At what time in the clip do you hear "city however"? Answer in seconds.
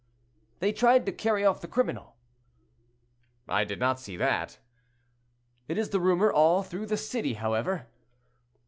6.97-7.85